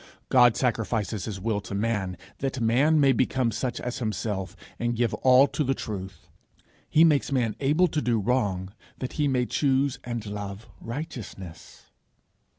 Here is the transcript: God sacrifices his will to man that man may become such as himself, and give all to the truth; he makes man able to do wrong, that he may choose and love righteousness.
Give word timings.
God 0.29 0.55
sacrifices 0.57 1.25
his 1.25 1.39
will 1.39 1.61
to 1.61 1.75
man 1.75 2.17
that 2.39 2.59
man 2.59 2.99
may 2.99 3.11
become 3.11 3.51
such 3.51 3.79
as 3.79 3.99
himself, 3.99 4.55
and 4.79 4.95
give 4.95 5.13
all 5.13 5.45
to 5.49 5.63
the 5.63 5.75
truth; 5.75 6.27
he 6.89 7.03
makes 7.03 7.31
man 7.31 7.55
able 7.59 7.87
to 7.89 8.01
do 8.01 8.17
wrong, 8.17 8.73
that 8.97 9.13
he 9.13 9.27
may 9.27 9.45
choose 9.45 9.99
and 10.03 10.25
love 10.25 10.67
righteousness. 10.81 11.91